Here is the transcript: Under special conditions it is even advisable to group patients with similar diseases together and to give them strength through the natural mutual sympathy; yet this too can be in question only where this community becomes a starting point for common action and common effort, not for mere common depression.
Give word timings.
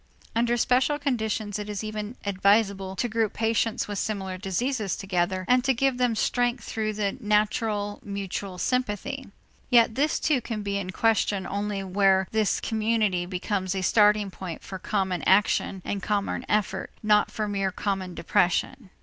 Under 0.35 0.57
special 0.57 0.97
conditions 0.97 1.59
it 1.59 1.69
is 1.69 1.83
even 1.83 2.15
advisable 2.25 2.95
to 2.95 3.07
group 3.07 3.33
patients 3.33 3.87
with 3.87 3.99
similar 3.99 4.35
diseases 4.35 4.95
together 4.95 5.45
and 5.47 5.63
to 5.63 5.75
give 5.75 5.99
them 5.99 6.15
strength 6.15 6.63
through 6.63 6.93
the 6.93 7.15
natural 7.19 7.99
mutual 8.03 8.57
sympathy; 8.57 9.27
yet 9.69 9.93
this 9.93 10.19
too 10.19 10.41
can 10.41 10.63
be 10.63 10.79
in 10.79 10.89
question 10.89 11.45
only 11.45 11.83
where 11.83 12.27
this 12.31 12.59
community 12.59 13.27
becomes 13.27 13.75
a 13.75 13.83
starting 13.83 14.31
point 14.31 14.63
for 14.63 14.79
common 14.79 15.21
action 15.27 15.83
and 15.85 16.01
common 16.01 16.47
effort, 16.49 16.89
not 17.03 17.29
for 17.29 17.47
mere 17.47 17.71
common 17.71 18.15
depression. 18.15 18.89